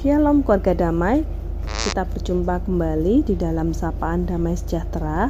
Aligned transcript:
Shalom 0.00 0.40
keluarga 0.40 0.72
damai. 0.72 1.28
Kita 1.84 2.08
berjumpa 2.08 2.64
kembali 2.64 3.20
di 3.20 3.36
dalam 3.36 3.76
sapaan 3.76 4.24
damai 4.24 4.56
sejahtera. 4.56 5.28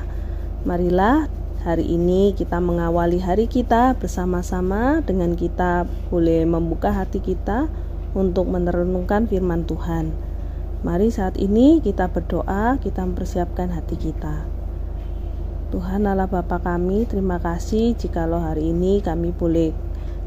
Marilah 0.62 1.26
hari 1.66 1.90
ini 1.90 2.38
kita 2.38 2.62
mengawali 2.62 3.18
hari 3.18 3.50
kita 3.50 3.98
bersama-sama 3.98 5.02
Dengan 5.02 5.34
kita 5.34 5.90
boleh 6.14 6.46
membuka 6.46 6.94
hati 6.94 7.18
kita 7.18 7.66
untuk 8.14 8.46
merenungkan 8.46 9.26
firman 9.26 9.66
Tuhan. 9.66 10.14
Mari 10.86 11.10
saat 11.10 11.34
ini 11.42 11.82
kita 11.82 12.06
berdoa, 12.06 12.78
kita 12.78 13.02
mempersiapkan 13.02 13.74
hati 13.74 13.98
kita. 13.98 14.46
Tuhan 15.74 16.06
Allah 16.06 16.30
Bapa 16.30 16.62
kami, 16.62 17.10
terima 17.10 17.42
kasih 17.42 17.98
jikalau 17.98 18.38
hari 18.38 18.70
ini 18.70 19.02
kami 19.02 19.34
boleh 19.34 19.74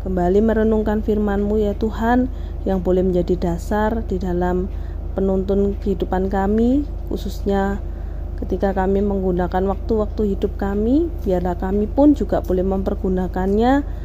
kembali 0.04 0.40
merenungkan 0.44 1.00
firman-Mu 1.00 1.64
ya 1.64 1.74
Tuhan 1.80 2.28
yang 2.68 2.84
boleh 2.84 3.04
menjadi 3.08 3.40
dasar 3.40 4.04
di 4.04 4.20
dalam 4.20 4.68
penuntun 5.16 5.80
kehidupan 5.80 6.28
kami 6.28 6.84
khususnya 7.08 7.80
ketika 8.44 8.76
kami 8.76 9.00
menggunakan 9.00 9.64
waktu-waktu 9.64 10.36
hidup 10.36 10.60
kami 10.60 11.08
biarlah 11.24 11.56
kami 11.56 11.88
pun 11.88 12.12
juga 12.12 12.44
boleh 12.44 12.68
mempergunakannya 12.68 14.04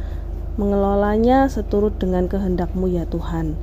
mengelolanya 0.59 1.47
seturut 1.47 1.95
dengan 1.99 2.27
kehendak-Mu 2.27 2.91
ya 2.91 3.07
Tuhan. 3.07 3.55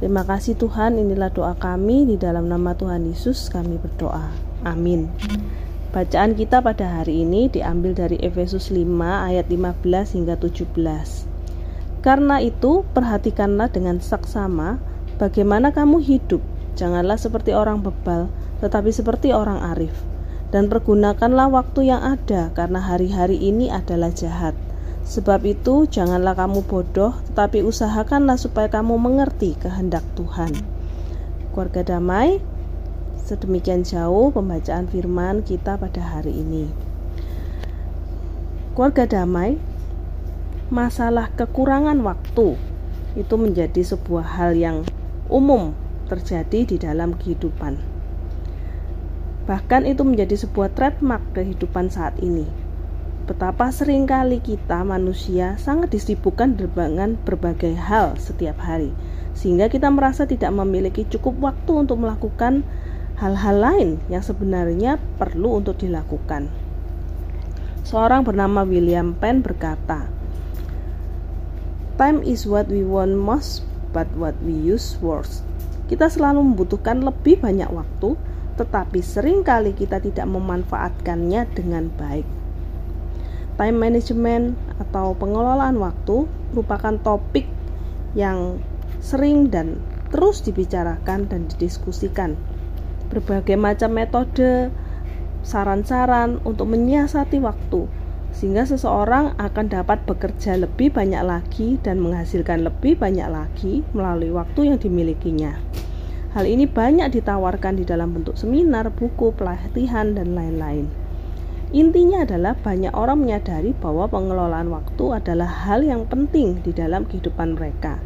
Terima 0.00 0.24
kasih 0.24 0.56
Tuhan. 0.56 0.96
Inilah 0.96 1.28
doa 1.28 1.52
kami. 1.58 2.08
Di 2.08 2.16
dalam 2.16 2.48
nama 2.48 2.72
Tuhan 2.72 3.04
Yesus 3.04 3.52
kami 3.52 3.76
berdoa. 3.76 4.32
Amin. 4.64 5.12
Bacaan 5.92 6.32
kita 6.32 6.64
pada 6.64 6.88
hari 6.88 7.26
ini 7.26 7.52
diambil 7.52 7.92
dari 7.92 8.16
Efesus 8.24 8.72
5 8.72 8.84
ayat 9.02 9.50
15 9.52 10.16
hingga 10.16 10.40
17. 10.40 11.37
Karena 12.08 12.40
itu, 12.40 12.88
perhatikanlah 12.96 13.68
dengan 13.68 14.00
saksama 14.00 14.80
bagaimana 15.20 15.76
kamu 15.76 16.00
hidup. 16.00 16.40
Janganlah 16.72 17.20
seperti 17.20 17.52
orang 17.52 17.84
bebal, 17.84 18.32
tetapi 18.64 18.88
seperti 18.88 19.36
orang 19.36 19.60
arif. 19.76 19.92
Dan 20.48 20.72
pergunakanlah 20.72 21.52
waktu 21.52 21.92
yang 21.92 22.00
ada, 22.00 22.48
karena 22.56 22.80
hari-hari 22.80 23.36
ini 23.36 23.68
adalah 23.68 24.08
jahat. 24.08 24.56
Sebab 25.04 25.44
itu, 25.44 25.84
janganlah 25.84 26.32
kamu 26.32 26.64
bodoh, 26.64 27.12
tetapi 27.28 27.60
usahakanlah 27.60 28.40
supaya 28.40 28.72
kamu 28.72 28.96
mengerti 28.96 29.60
kehendak 29.60 30.08
Tuhan. 30.16 30.56
Keluarga 31.52 31.84
damai, 31.84 32.40
sedemikian 33.20 33.84
jauh 33.84 34.32
pembacaan 34.32 34.88
firman 34.88 35.44
kita 35.44 35.76
pada 35.76 36.00
hari 36.00 36.32
ini. 36.32 36.72
Keluarga 38.72 39.04
damai, 39.04 39.60
masalah 40.68 41.32
kekurangan 41.32 41.96
waktu 42.04 42.60
itu 43.16 43.34
menjadi 43.40 43.80
sebuah 43.80 44.36
hal 44.36 44.52
yang 44.52 44.84
umum 45.32 45.72
terjadi 46.12 46.64
di 46.64 46.76
dalam 46.76 47.16
kehidupan. 47.16 47.80
Bahkan 49.48 49.88
itu 49.88 50.04
menjadi 50.04 50.36
sebuah 50.36 50.76
trademark 50.76 51.24
kehidupan 51.32 51.88
saat 51.88 52.20
ini. 52.20 52.44
Betapa 53.24 53.68
sering 53.72 54.08
kali 54.08 54.40
kita 54.40 54.84
manusia 54.84 55.56
sangat 55.60 55.92
disibukkan 55.92 56.56
dengan 56.56 57.16
berbagai 57.24 57.76
hal 57.76 58.16
setiap 58.20 58.60
hari, 58.60 58.92
sehingga 59.32 59.72
kita 59.72 59.88
merasa 59.88 60.24
tidak 60.24 60.52
memiliki 60.52 61.04
cukup 61.08 61.52
waktu 61.52 61.84
untuk 61.84 62.00
melakukan 62.00 62.64
hal-hal 63.20 63.56
lain 63.56 63.90
yang 64.08 64.24
sebenarnya 64.24 64.96
perlu 65.16 65.60
untuk 65.60 65.80
dilakukan. 65.80 66.48
Seorang 67.88 68.24
bernama 68.24 68.68
William 68.68 69.16
Penn 69.16 69.40
berkata, 69.40 70.08
Time 71.98 72.22
is 72.22 72.46
what 72.46 72.70
we 72.70 72.86
want 72.86 73.18
most, 73.18 73.66
but 73.90 74.06
what 74.14 74.38
we 74.46 74.54
use 74.54 74.94
worst. 75.02 75.42
Kita 75.90 76.06
selalu 76.06 76.46
membutuhkan 76.54 77.02
lebih 77.02 77.42
banyak 77.42 77.66
waktu, 77.74 78.14
tetapi 78.54 79.02
sering 79.02 79.42
kali 79.42 79.74
kita 79.74 79.98
tidak 79.98 80.30
memanfaatkannya 80.30 81.50
dengan 81.58 81.90
baik. 81.98 82.22
Time 83.58 83.74
management 83.82 84.54
atau 84.78 85.18
pengelolaan 85.18 85.82
waktu 85.82 86.30
merupakan 86.54 86.94
topik 87.02 87.50
yang 88.14 88.62
sering 89.02 89.50
dan 89.50 89.82
terus 90.14 90.38
dibicarakan 90.46 91.26
dan 91.26 91.50
didiskusikan. 91.50 92.38
Berbagai 93.10 93.58
macam 93.58 93.90
metode, 93.90 94.70
saran-saran 95.42 96.38
untuk 96.46 96.70
menyiasati 96.70 97.42
waktu 97.42 97.90
sehingga 98.38 98.62
seseorang 98.62 99.34
akan 99.34 99.66
dapat 99.66 100.06
bekerja 100.06 100.54
lebih 100.54 100.94
banyak 100.94 101.26
lagi 101.26 101.74
dan 101.82 101.98
menghasilkan 101.98 102.62
lebih 102.62 102.94
banyak 102.94 103.26
lagi 103.26 103.82
melalui 103.90 104.30
waktu 104.30 104.70
yang 104.70 104.78
dimilikinya. 104.78 105.58
Hal 106.38 106.46
ini 106.46 106.70
banyak 106.70 107.18
ditawarkan 107.18 107.82
di 107.82 107.84
dalam 107.88 108.14
bentuk 108.14 108.38
seminar, 108.38 108.94
buku, 108.94 109.34
pelatihan, 109.34 110.14
dan 110.14 110.38
lain-lain. 110.38 110.86
Intinya 111.74 112.22
adalah 112.22 112.54
banyak 112.54 112.94
orang 112.94 113.26
menyadari 113.26 113.74
bahwa 113.74 114.06
pengelolaan 114.06 114.70
waktu 114.70 115.18
adalah 115.18 115.50
hal 115.66 115.82
yang 115.82 116.06
penting 116.06 116.62
di 116.62 116.70
dalam 116.70 117.10
kehidupan 117.10 117.58
mereka. 117.58 117.98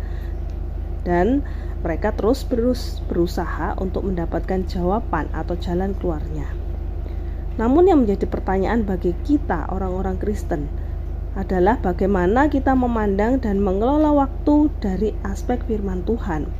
Dan 1.04 1.44
mereka 1.84 2.16
terus 2.16 2.48
berusaha 3.04 3.76
untuk 3.76 4.08
mendapatkan 4.08 4.64
jawaban 4.64 5.28
atau 5.36 5.60
jalan 5.60 5.92
keluarnya. 6.00 6.71
Namun 7.62 7.86
yang 7.86 8.02
menjadi 8.02 8.26
pertanyaan 8.26 8.82
bagi 8.82 9.14
kita 9.22 9.70
orang-orang 9.70 10.18
Kristen 10.18 10.66
adalah 11.38 11.78
bagaimana 11.78 12.50
kita 12.50 12.74
memandang 12.74 13.38
dan 13.38 13.62
mengelola 13.62 14.10
waktu 14.10 14.66
dari 14.82 15.14
aspek 15.22 15.62
firman 15.70 16.02
Tuhan. 16.02 16.50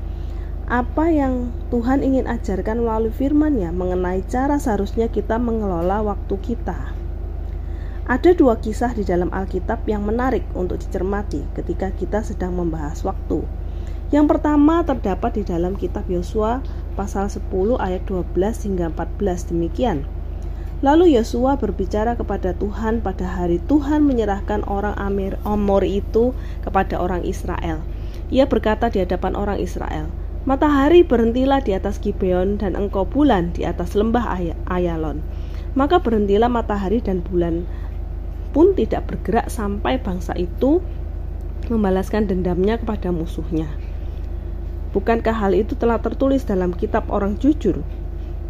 Apa 0.70 1.10
yang 1.10 1.50
Tuhan 1.74 2.06
ingin 2.06 2.30
ajarkan 2.30 2.86
melalui 2.86 3.10
firman-Nya 3.10 3.74
mengenai 3.74 4.22
cara 4.30 4.62
seharusnya 4.62 5.10
kita 5.10 5.42
mengelola 5.42 6.06
waktu 6.06 6.38
kita. 6.38 6.94
Ada 8.06 8.38
dua 8.38 8.62
kisah 8.62 8.94
di 8.94 9.02
dalam 9.02 9.34
Alkitab 9.34 9.82
yang 9.91 10.06
menarik 10.06 10.46
untuk 10.54 10.78
dicermati 10.78 11.42
ketika 11.58 11.91
kita 11.98 12.22
sedang 12.22 12.54
membahas 12.54 13.02
waktu. 13.02 13.42
Yang 14.14 14.38
pertama 14.38 14.86
terdapat 14.86 15.34
di 15.34 15.42
dalam 15.42 15.74
kitab 15.74 16.06
Yosua 16.06 16.62
pasal 16.94 17.26
10 17.26 17.50
ayat 17.82 18.06
12 18.06 18.38
hingga 18.70 18.86
14 18.94 19.50
demikian. 19.50 20.22
Lalu 20.82 21.15
Yosua 21.15 21.62
berbicara 21.62 22.19
kepada 22.19 22.59
Tuhan 22.59 23.06
pada 23.06 23.22
hari 23.22 23.62
Tuhan 23.70 24.03
menyerahkan 24.03 24.66
orang 24.66 24.98
Amir 24.98 25.38
Amori 25.47 26.03
itu 26.03 26.34
kepada 26.66 26.98
orang 26.98 27.22
Israel. 27.22 27.87
Ia 28.34 28.50
berkata 28.50 28.91
di 28.91 28.98
hadapan 28.98 29.38
orang 29.38 29.62
Israel, 29.62 30.10
Matahari 30.42 31.06
berhentilah 31.06 31.62
di 31.62 31.71
atas 31.71 32.03
Gibeon 32.03 32.59
dan 32.59 32.75
engkau 32.75 33.06
bulan 33.06 33.54
di 33.54 33.62
atas 33.62 33.94
lembah 33.94 34.26
Ay 34.26 34.59
Ayalon. 34.66 35.22
Maka 35.78 36.03
berhentilah 36.03 36.50
matahari 36.50 36.98
dan 36.98 37.22
bulan 37.22 37.62
pun 38.50 38.75
tidak 38.75 39.06
bergerak 39.06 39.47
sampai 39.47 40.03
bangsa 40.03 40.34
itu 40.34 40.82
membalaskan 41.71 42.26
dendamnya 42.26 42.75
kepada 42.82 43.15
musuhnya. 43.15 43.71
Bukankah 44.91 45.32
hal 45.32 45.54
itu 45.54 45.78
telah 45.78 46.03
tertulis 46.03 46.42
dalam 46.42 46.75
kitab 46.75 47.06
orang 47.06 47.38
jujur 47.38 47.87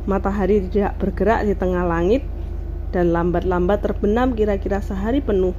Matahari 0.02 0.66
tidak 0.66 0.98
bergerak 0.98 1.46
di 1.46 1.54
tengah 1.54 1.86
langit 1.86 2.26
dan 2.90 3.14
lambat-lambat 3.14 3.86
terbenam 3.86 4.34
kira-kira 4.34 4.82
sehari 4.82 5.22
penuh. 5.22 5.54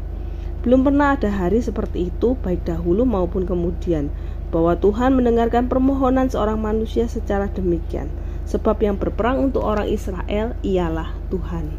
Belum 0.68 0.84
pernah 0.84 1.16
ada 1.16 1.32
hari 1.32 1.64
seperti 1.64 2.12
itu 2.12 2.36
baik 2.44 2.68
dahulu 2.68 3.08
maupun 3.08 3.48
kemudian 3.48 4.12
bahwa 4.52 4.76
Tuhan 4.76 5.16
mendengarkan 5.16 5.72
permohonan 5.72 6.28
seorang 6.28 6.60
manusia 6.60 7.08
secara 7.08 7.48
demikian. 7.56 8.12
Sebab 8.44 8.84
yang 8.84 9.00
berperang 9.00 9.40
untuk 9.40 9.64
orang 9.64 9.88
Israel 9.88 10.60
ialah 10.60 11.16
Tuhan. 11.32 11.72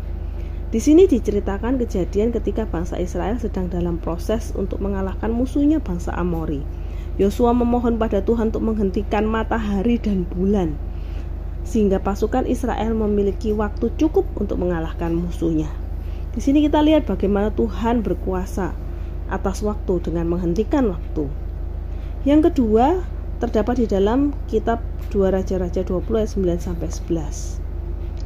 Di 0.73 0.81
sini 0.81 1.05
diceritakan 1.05 1.77
kejadian 1.77 2.33
ketika 2.33 2.65
bangsa 2.65 2.97
Israel 2.97 3.37
sedang 3.37 3.69
dalam 3.69 4.01
proses 4.01 4.57
untuk 4.57 4.81
mengalahkan 4.81 5.29
musuhnya 5.29 5.85
bangsa 5.85 6.17
Amori. 6.17 6.65
Yosua 7.21 7.53
memohon 7.53 8.01
pada 8.01 8.25
Tuhan 8.25 8.49
untuk 8.49 8.73
menghentikan 8.73 9.29
matahari 9.29 10.01
dan 10.01 10.25
bulan 10.33 10.75
sehingga 11.65 11.99
pasukan 11.99 12.45
Israel 12.45 12.93
memiliki 12.93 13.51
waktu 13.57 13.91
cukup 13.97 14.29
untuk 14.37 14.61
mengalahkan 14.61 15.17
musuhnya. 15.17 15.69
Di 16.37 16.45
sini 16.45 16.61
kita 16.63 16.85
lihat 16.85 17.09
bagaimana 17.09 17.51
Tuhan 17.51 18.05
berkuasa 18.05 18.77
atas 19.33 19.65
waktu 19.65 20.05
dengan 20.05 20.29
menghentikan 20.29 20.93
waktu. 20.93 21.27
Yang 22.29 22.53
kedua, 22.53 23.05
terdapat 23.41 23.85
di 23.85 23.87
dalam 23.89 24.37
kitab 24.49 24.81
2 25.13 25.29
Raja-Raja 25.33 25.85
20 25.85 26.21
ayat 26.21 26.31
9 26.33 26.61
sampai 26.61 26.89
11. 26.89 27.65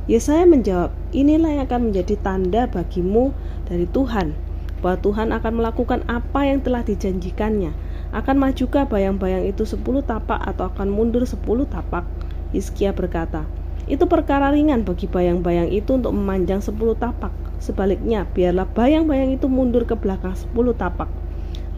Yesaya 0.08 0.48
menjawab, 0.48 0.90
inilah 1.12 1.60
yang 1.60 1.64
akan 1.68 1.92
menjadi 1.92 2.16
tanda 2.24 2.64
bagimu 2.64 3.36
dari 3.68 3.84
Tuhan, 3.92 4.32
bahwa 4.80 4.96
Tuhan 5.04 5.28
akan 5.36 5.52
melakukan 5.52 6.00
apa 6.08 6.48
yang 6.48 6.64
telah 6.64 6.80
dijanjikannya. 6.80 7.76
Akan 8.16 8.40
majukah 8.40 8.88
bayang-bayang 8.88 9.44
itu 9.44 9.68
10 9.68 9.84
tapak 10.00 10.40
atau 10.40 10.72
akan 10.72 10.88
mundur 10.88 11.28
10 11.28 11.44
tapak? 11.68 12.08
Hizkia 12.50 12.96
berkata, 12.96 13.44
itu 13.88 14.04
perkara 14.04 14.52
ringan 14.52 14.84
bagi 14.84 15.08
bayang-bayang 15.08 15.72
itu 15.72 15.96
untuk 15.96 16.12
memanjang 16.12 16.60
sepuluh 16.60 16.92
tapak. 16.96 17.32
Sebaliknya, 17.58 18.28
biarlah 18.36 18.68
bayang-bayang 18.68 19.32
itu 19.32 19.48
mundur 19.48 19.88
ke 19.88 19.96
belakang 19.96 20.36
sepuluh 20.36 20.76
tapak. 20.76 21.08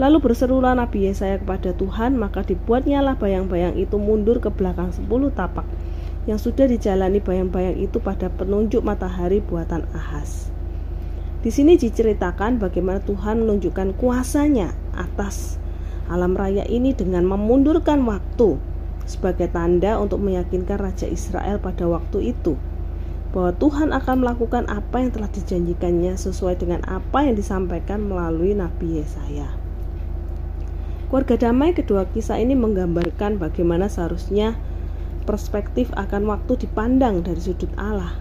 Lalu 0.01 0.19
berserulah 0.19 0.75
Nabi 0.75 1.07
Yesaya 1.07 1.39
kepada 1.39 1.77
Tuhan, 1.77 2.17
maka 2.17 2.41
dibuatnyalah 2.43 3.21
bayang-bayang 3.21 3.77
itu 3.77 4.01
mundur 4.01 4.43
ke 4.43 4.49
belakang 4.49 4.91
sepuluh 4.91 5.29
tapak 5.31 5.69
yang 6.29 6.37
sudah 6.37 6.69
dijalani 6.69 7.21
bayang-bayang 7.21 7.81
itu 7.81 7.97
pada 8.01 8.29
penunjuk 8.29 8.85
matahari 8.85 9.41
buatan 9.41 9.89
Ahas. 9.97 10.53
Di 11.41 11.49
sini 11.49 11.81
diceritakan 11.81 12.61
bagaimana 12.61 13.01
Tuhan 13.01 13.45
menunjukkan 13.45 13.97
kuasanya 13.97 14.77
atas 14.93 15.57
alam 16.13 16.37
raya 16.37 16.69
ini 16.69 16.93
dengan 16.93 17.25
memundurkan 17.25 18.05
waktu 18.05 18.61
sebagai 19.11 19.51
tanda 19.51 19.99
untuk 19.99 20.23
meyakinkan 20.23 20.79
Raja 20.79 21.11
Israel 21.11 21.59
pada 21.59 21.91
waktu 21.91 22.31
itu 22.31 22.55
bahwa 23.31 23.55
Tuhan 23.59 23.95
akan 23.95 24.27
melakukan 24.27 24.67
apa 24.67 25.03
yang 25.03 25.11
telah 25.15 25.31
dijanjikannya 25.31 26.19
sesuai 26.19 26.59
dengan 26.59 26.83
apa 26.87 27.27
yang 27.27 27.39
disampaikan 27.39 28.07
melalui 28.07 28.59
Nabi 28.59 29.03
Yesaya. 29.03 29.55
Keluarga 31.11 31.51
damai 31.51 31.75
kedua 31.75 32.07
kisah 32.11 32.39
ini 32.39 32.55
menggambarkan 32.55 33.39
bagaimana 33.39 33.91
seharusnya 33.91 34.55
perspektif 35.27 35.91
akan 35.95 36.27
waktu 36.27 36.67
dipandang 36.67 37.23
dari 37.27 37.39
sudut 37.39 37.71
Allah, 37.79 38.15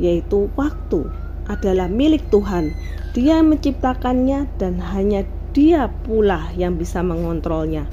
yaitu 0.00 0.48
waktu 0.56 1.08
adalah 1.48 1.88
milik 1.88 2.24
Tuhan. 2.32 2.72
Dia 3.12 3.44
menciptakannya 3.44 4.48
dan 4.56 4.80
hanya 4.80 5.24
Dia 5.54 5.86
pula 6.02 6.50
yang 6.58 6.74
bisa 6.74 6.98
mengontrolnya. 6.98 7.86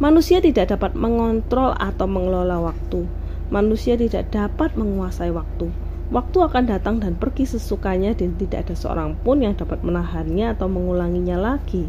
Manusia 0.00 0.40
tidak 0.40 0.72
dapat 0.72 0.96
mengontrol 0.96 1.76
atau 1.76 2.08
mengelola 2.08 2.58
waktu. 2.72 3.04
Manusia 3.52 4.00
tidak 4.00 4.32
dapat 4.32 4.72
menguasai 4.72 5.28
waktu. 5.28 5.68
Waktu 6.10 6.38
akan 6.40 6.64
datang 6.66 6.98
dan 6.98 7.14
pergi 7.14 7.46
sesukanya 7.46 8.16
dan 8.16 8.34
tidak 8.34 8.66
ada 8.66 8.74
seorang 8.74 9.14
pun 9.22 9.44
yang 9.44 9.54
dapat 9.54 9.84
menahannya 9.86 10.56
atau 10.56 10.66
mengulanginya 10.66 11.38
lagi 11.38 11.86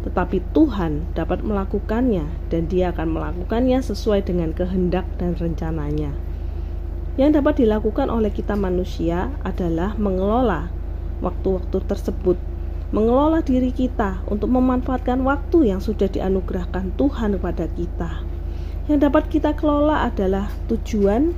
tetapi 0.00 0.40
Tuhan 0.56 1.12
dapat 1.12 1.44
melakukannya 1.44 2.24
dan 2.48 2.62
Dia 2.72 2.92
akan 2.92 3.08
melakukannya 3.12 3.84
sesuai 3.84 4.24
dengan 4.24 4.56
kehendak 4.56 5.04
dan 5.20 5.36
rencananya. 5.36 6.16
Yang 7.20 7.42
dapat 7.42 7.54
dilakukan 7.60 8.08
oleh 8.08 8.32
kita 8.32 8.56
manusia 8.56 9.28
adalah 9.44 9.92
mengelola 10.00 10.72
waktu-waktu 11.20 11.84
tersebut, 11.84 12.40
mengelola 12.90 13.38
diri 13.38 13.70
kita 13.70 14.26
untuk 14.26 14.50
memanfaatkan 14.50 15.22
waktu 15.22 15.70
yang 15.70 15.78
sudah 15.78 16.10
dianugerahkan 16.10 16.90
Tuhan 16.98 17.38
kepada 17.38 17.70
kita. 17.78 18.10
Yang 18.90 18.98
dapat 19.06 19.24
kita 19.30 19.50
kelola 19.54 20.10
adalah 20.10 20.50
tujuan, 20.66 21.30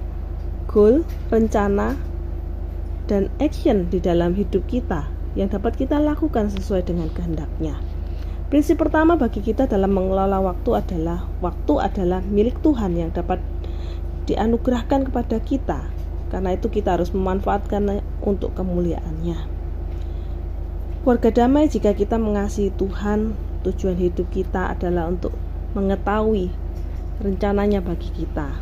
goal, 0.64 1.04
rencana, 1.28 1.92
dan 3.04 3.28
action 3.36 3.92
di 3.92 4.00
dalam 4.00 4.32
hidup 4.32 4.64
kita 4.64 5.04
yang 5.36 5.52
dapat 5.52 5.76
kita 5.76 6.00
lakukan 6.00 6.48
sesuai 6.48 6.88
dengan 6.88 7.12
kehendaknya. 7.12 7.76
Prinsip 8.48 8.80
pertama 8.80 9.16
bagi 9.16 9.44
kita 9.44 9.68
dalam 9.68 9.92
mengelola 9.92 10.40
waktu 10.40 10.80
adalah 10.80 11.24
waktu 11.44 11.72
adalah 11.80 12.20
milik 12.24 12.60
Tuhan 12.64 12.96
yang 12.96 13.12
dapat 13.12 13.40
dianugerahkan 14.24 15.12
kepada 15.12 15.36
kita. 15.40 15.80
Karena 16.32 16.56
itu 16.56 16.72
kita 16.72 16.96
harus 16.96 17.12
memanfaatkan 17.12 18.00
untuk 18.24 18.56
kemuliaannya. 18.56 19.51
Keluarga 21.02 21.34
damai 21.34 21.66
jika 21.66 21.98
kita 21.98 22.14
mengasihi 22.14 22.70
Tuhan, 22.78 23.34
tujuan 23.66 23.98
hidup 23.98 24.22
kita 24.30 24.70
adalah 24.70 25.10
untuk 25.10 25.34
mengetahui 25.74 26.46
rencananya 27.18 27.82
bagi 27.82 28.06
kita. 28.14 28.54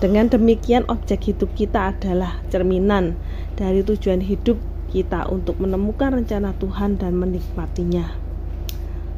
Dengan 0.00 0.32
demikian 0.32 0.88
objek 0.88 1.28
hidup 1.28 1.52
kita 1.52 1.92
adalah 1.92 2.40
cerminan 2.48 3.12
dari 3.60 3.84
tujuan 3.84 4.24
hidup 4.24 4.56
kita 4.88 5.28
untuk 5.28 5.60
menemukan 5.60 6.24
rencana 6.24 6.56
Tuhan 6.56 6.96
dan 6.96 7.20
menikmatinya. 7.20 8.08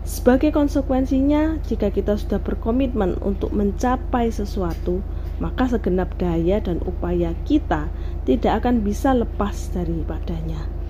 Sebagai 0.02 0.50
konsekuensinya, 0.50 1.62
jika 1.70 1.94
kita 1.94 2.18
sudah 2.18 2.42
berkomitmen 2.42 3.22
untuk 3.22 3.54
mencapai 3.54 4.34
sesuatu, 4.34 4.98
maka 5.38 5.70
segenap 5.70 6.10
daya 6.18 6.58
dan 6.58 6.82
upaya 6.82 7.38
kita 7.46 7.86
tidak 8.26 8.66
akan 8.66 8.82
bisa 8.82 9.14
lepas 9.14 9.70
daripadanya. 9.70 10.81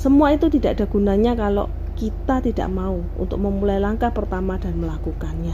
Semua 0.00 0.32
itu 0.32 0.48
tidak 0.48 0.80
ada 0.80 0.86
gunanya 0.88 1.36
kalau 1.36 1.68
kita 2.00 2.40
tidak 2.40 2.72
mau 2.72 3.04
untuk 3.20 3.36
memulai 3.36 3.76
langkah 3.76 4.08
pertama 4.08 4.56
dan 4.56 4.80
melakukannya. 4.80 5.52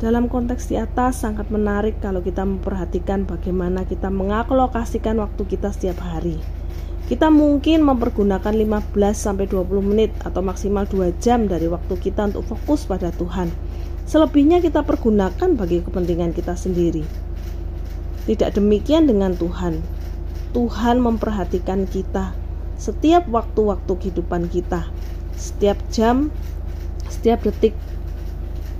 Dalam 0.00 0.32
konteks 0.32 0.72
di 0.72 0.80
atas 0.80 1.20
sangat 1.20 1.52
menarik 1.52 2.00
kalau 2.00 2.24
kita 2.24 2.40
memperhatikan 2.40 3.28
bagaimana 3.28 3.84
kita 3.84 4.08
mengalokasikan 4.08 5.20
waktu 5.20 5.44
kita 5.44 5.76
setiap 5.76 6.00
hari. 6.00 6.40
Kita 7.04 7.28
mungkin 7.28 7.84
mempergunakan 7.84 8.56
15 8.56 8.96
sampai 9.12 9.44
20 9.44 9.84
menit 9.84 10.16
atau 10.24 10.40
maksimal 10.40 10.88
2 10.88 11.20
jam 11.20 11.44
dari 11.44 11.68
waktu 11.68 12.00
kita 12.00 12.32
untuk 12.32 12.48
fokus 12.48 12.88
pada 12.88 13.12
Tuhan. 13.12 13.52
Selebihnya 14.08 14.64
kita 14.64 14.88
pergunakan 14.88 15.52
bagi 15.52 15.84
kepentingan 15.84 16.32
kita 16.32 16.56
sendiri. 16.56 17.04
Tidak 18.24 18.56
demikian 18.56 19.04
dengan 19.04 19.36
Tuhan. 19.36 20.03
Tuhan 20.54 21.02
memperhatikan 21.02 21.90
kita 21.90 22.30
setiap 22.78 23.26
waktu-waktu 23.26 23.90
kehidupan 23.90 24.46
kita, 24.46 24.86
setiap 25.34 25.74
jam, 25.90 26.30
setiap 27.10 27.42
detik. 27.42 27.74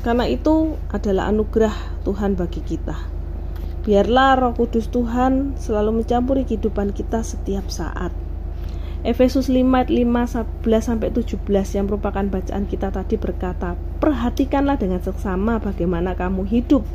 Karena 0.06 0.31
itu 0.31 0.79
adalah 0.94 1.35
anugerah 1.35 1.75
Tuhan 2.06 2.38
bagi 2.38 2.62
kita. 2.62 2.94
Biarlah 3.85 4.38
Roh 4.38 4.55
Kudus 4.56 4.88
Tuhan 4.88 5.59
selalu 5.59 6.00
mencampuri 6.00 6.47
kehidupan 6.47 6.94
kita 6.94 7.26
setiap 7.26 7.67
saat. 7.69 8.15
Efesus 9.05 9.53
5 9.53 9.61
ayat 9.76 9.93
5 9.93 10.65
11 10.65 10.81
sampai 10.81 11.12
17 11.12 11.76
yang 11.76 11.85
merupakan 11.85 12.25
bacaan 12.25 12.65
kita 12.65 12.88
tadi 12.88 13.21
berkata, 13.21 13.76
"Perhatikanlah 14.00 14.81
dengan 14.81 15.05
seksama 15.05 15.61
bagaimana 15.61 16.17
kamu 16.17 16.49
hidup. 16.49 16.88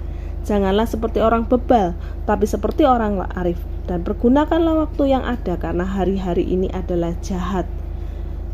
Janganlah 0.47 0.87
seperti 0.87 1.19
orang 1.19 1.45
bebal, 1.45 1.95
tapi 2.23 2.45
seperti 2.47 2.87
orang 2.87 3.19
arif 3.35 3.59
dan 3.85 4.05
pergunakanlah 4.05 4.87
waktu 4.87 5.11
yang 5.11 5.23
ada 5.25 5.59
karena 5.59 5.83
hari-hari 5.83 6.47
ini 6.47 6.71
adalah 6.71 7.15
jahat." 7.19 7.67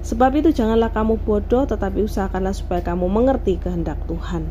Sebab 0.05 0.37
itu 0.37 0.53
janganlah 0.53 0.93
kamu 0.93 1.17
bodoh 1.25 1.65
tetapi 1.65 2.05
usahakanlah 2.05 2.53
supaya 2.53 2.85
kamu 2.85 3.09
mengerti 3.09 3.57
kehendak 3.57 3.97
Tuhan. 4.05 4.45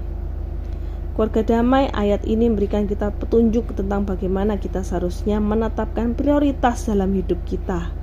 Keluarga 1.14 1.46
damai 1.46 1.86
ayat 1.94 2.26
ini 2.26 2.50
memberikan 2.50 2.90
kita 2.90 3.14
petunjuk 3.14 3.70
tentang 3.78 4.02
bagaimana 4.02 4.58
kita 4.58 4.82
seharusnya 4.82 5.38
menetapkan 5.38 6.18
prioritas 6.18 6.90
dalam 6.90 7.14
hidup 7.14 7.38
kita, 7.46 7.94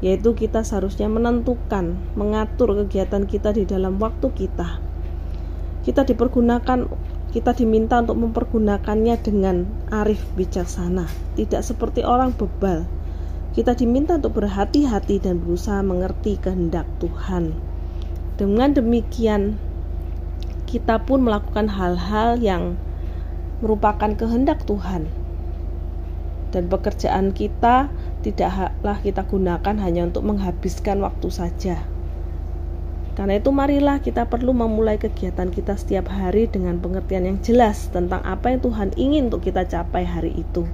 yaitu 0.00 0.32
kita 0.32 0.64
seharusnya 0.64 1.04
menentukan, 1.12 2.00
mengatur 2.16 2.72
kegiatan 2.80 3.28
kita 3.28 3.52
di 3.52 3.68
dalam 3.68 4.00
waktu 4.00 4.32
kita. 4.32 4.80
Kita 5.84 6.08
dipergunakan, 6.08 6.88
kita 7.34 7.52
diminta 7.52 7.98
untuk 7.98 8.22
mempergunakannya 8.22 9.18
dengan 9.18 9.66
arif 9.90 10.22
bijaksana, 10.38 11.10
tidak 11.34 11.62
seperti 11.66 12.06
orang 12.06 12.30
bebal. 12.30 12.86
Kita 13.56 13.72
diminta 13.72 14.20
untuk 14.20 14.38
berhati-hati 14.38 15.18
dan 15.18 15.40
berusaha 15.40 15.80
mengerti 15.80 16.36
kehendak 16.36 16.84
Tuhan. 17.00 17.56
Dengan 18.36 18.76
demikian, 18.76 19.56
kita 20.68 21.02
pun 21.02 21.24
melakukan 21.24 21.72
hal-hal 21.72 22.36
yang 22.36 22.76
merupakan 23.64 24.12
kehendak 24.12 24.60
Tuhan. 24.68 25.08
Dan 26.52 26.68
pekerjaan 26.68 27.32
kita 27.32 27.88
tidaklah 28.20 28.98
kita 29.02 29.24
gunakan 29.24 29.76
hanya 29.80 30.08
untuk 30.08 30.28
menghabiskan 30.28 31.00
waktu 31.00 31.28
saja. 31.32 31.95
Karena 33.16 33.40
itu 33.40 33.48
marilah 33.48 34.04
kita 34.04 34.28
perlu 34.28 34.52
memulai 34.52 35.00
kegiatan 35.00 35.48
kita 35.48 35.80
setiap 35.80 36.12
hari 36.12 36.52
dengan 36.52 36.76
pengertian 36.84 37.24
yang 37.24 37.38
jelas 37.40 37.88
tentang 37.88 38.20
apa 38.28 38.52
yang 38.52 38.60
Tuhan 38.60 38.92
ingin 39.00 39.32
untuk 39.32 39.48
kita 39.48 39.64
capai 39.64 40.04
hari 40.04 40.36
itu. 40.36 40.68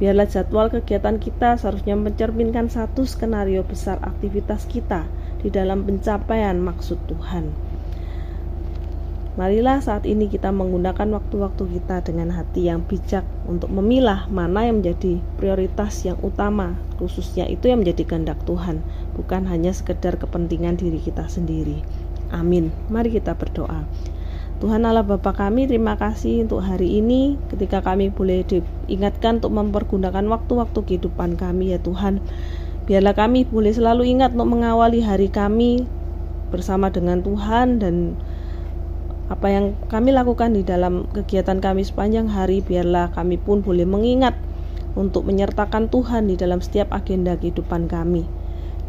Biarlah 0.00 0.24
jadwal 0.24 0.72
kegiatan 0.72 1.20
kita 1.20 1.60
seharusnya 1.60 1.96
mencerminkan 1.96 2.72
satu 2.72 3.04
skenario 3.04 3.60
besar 3.60 4.00
aktivitas 4.00 4.64
kita 4.64 5.04
di 5.44 5.52
dalam 5.52 5.84
pencapaian 5.84 6.56
maksud 6.56 6.96
Tuhan. 7.12 7.65
Marilah 9.36 9.84
saat 9.84 10.08
ini 10.08 10.32
kita 10.32 10.48
menggunakan 10.48 11.12
waktu-waktu 11.12 11.68
kita 11.76 12.00
dengan 12.08 12.32
hati 12.32 12.72
yang 12.72 12.80
bijak 12.88 13.20
untuk 13.44 13.68
memilah 13.68 14.24
mana 14.32 14.64
yang 14.64 14.80
menjadi 14.80 15.20
prioritas 15.36 16.08
yang 16.08 16.16
utama, 16.24 16.72
khususnya 16.96 17.44
itu 17.44 17.68
yang 17.68 17.84
menjadi 17.84 18.08
kehendak 18.08 18.40
Tuhan, 18.48 18.80
bukan 19.12 19.44
hanya 19.44 19.76
sekedar 19.76 20.16
kepentingan 20.16 20.80
diri 20.80 20.96
kita 21.04 21.28
sendiri. 21.28 21.84
Amin. 22.32 22.72
Mari 22.88 23.12
kita 23.12 23.36
berdoa. 23.36 23.84
Tuhan 24.56 24.88
Allah 24.88 25.04
Bapa 25.04 25.36
kami, 25.36 25.68
terima 25.68 26.00
kasih 26.00 26.48
untuk 26.48 26.64
hari 26.64 27.04
ini 27.04 27.36
ketika 27.52 27.84
kami 27.84 28.08
boleh 28.08 28.40
diingatkan 28.40 29.44
untuk 29.44 29.52
mempergunakan 29.52 30.24
waktu-waktu 30.32 30.80
kehidupan 30.80 31.36
kami 31.36 31.76
ya 31.76 31.78
Tuhan. 31.84 32.24
Biarlah 32.88 33.12
kami 33.12 33.44
boleh 33.44 33.76
selalu 33.76 34.16
ingat 34.16 34.32
untuk 34.32 34.48
mengawali 34.56 35.04
hari 35.04 35.28
kami 35.28 35.84
bersama 36.48 36.88
dengan 36.88 37.20
Tuhan 37.20 37.84
dan 37.84 38.16
apa 39.26 39.46
yang 39.50 39.74
kami 39.90 40.14
lakukan 40.14 40.54
di 40.54 40.62
dalam 40.62 41.10
kegiatan 41.10 41.58
kami 41.58 41.82
sepanjang 41.82 42.30
hari, 42.30 42.62
biarlah 42.62 43.10
kami 43.10 43.38
pun 43.38 43.62
boleh 43.62 43.84
mengingat 43.84 44.38
untuk 44.94 45.26
menyertakan 45.26 45.90
Tuhan 45.90 46.30
di 46.30 46.38
dalam 46.38 46.62
setiap 46.62 46.94
agenda 46.94 47.34
kehidupan 47.34 47.90
kami. 47.90 48.26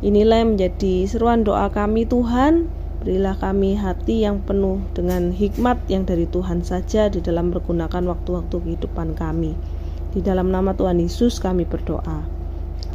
Inilah 0.05 0.45
yang 0.45 0.55
menjadi 0.55 1.09
seruan 1.09 1.41
doa 1.41 1.73
kami 1.73 2.05
Tuhan 2.05 2.69
Berilah 2.97 3.37
kami 3.37 3.77
hati 3.77 4.25
yang 4.25 4.41
penuh 4.41 4.81
dengan 4.97 5.29
hikmat 5.29 5.85
yang 5.85 6.09
dari 6.09 6.25
Tuhan 6.25 6.65
saja 6.65 7.07
di 7.13 7.21
dalam 7.21 7.53
menggunakan 7.53 8.03
waktu-waktu 8.09 8.55
kehidupan 8.57 9.13
kami. 9.13 9.53
Di 10.17 10.25
dalam 10.25 10.49
nama 10.49 10.73
Tuhan 10.73 10.97
Yesus 10.97 11.37
kami 11.37 11.69
berdoa. 11.69 12.25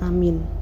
Amin. 0.03 0.62